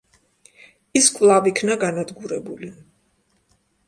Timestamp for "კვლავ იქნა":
1.17-1.75